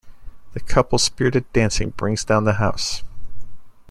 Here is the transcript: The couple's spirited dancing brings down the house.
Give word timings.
The 0.53 0.59
couple's 0.59 1.03
spirited 1.03 1.45
dancing 1.53 1.91
brings 1.91 2.25
down 2.25 2.43
the 2.43 2.53
house. 2.53 3.03